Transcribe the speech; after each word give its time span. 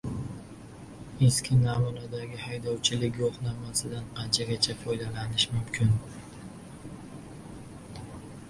Eski 1.25 1.57
namunadagi 1.65 2.39
haydovchilik 2.45 3.13
guvohnomasidan 3.19 4.09
qachongacha 4.21 4.77
foydalanishim 4.85 5.57
mumkin? 5.59 5.95